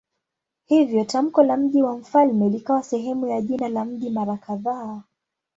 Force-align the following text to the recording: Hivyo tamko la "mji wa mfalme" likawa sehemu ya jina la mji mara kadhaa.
Hivyo 0.65 1.03
tamko 1.05 1.43
la 1.43 1.57
"mji 1.57 1.81
wa 1.81 1.97
mfalme" 1.97 2.49
likawa 2.49 2.83
sehemu 2.83 3.27
ya 3.27 3.41
jina 3.41 3.69
la 3.69 3.85
mji 3.85 4.09
mara 4.09 4.37
kadhaa. 4.37 5.03